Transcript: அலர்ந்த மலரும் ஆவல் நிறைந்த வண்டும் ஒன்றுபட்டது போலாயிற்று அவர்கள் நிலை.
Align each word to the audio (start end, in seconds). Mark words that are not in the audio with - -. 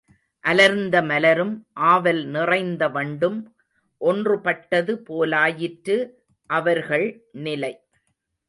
அலர்ந்த 0.43 0.95
மலரும் 1.01 1.51
ஆவல் 1.89 2.21
நிறைந்த 2.27 2.89
வண்டும் 2.89 3.37
ஒன்றுபட்டது 4.01 4.95
போலாயிற்று 5.09 5.97
அவர்கள் 6.49 7.07
நிலை. 7.39 7.73